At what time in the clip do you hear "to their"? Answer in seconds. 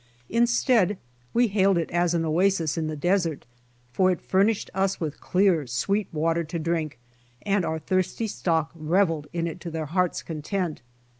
9.59-9.85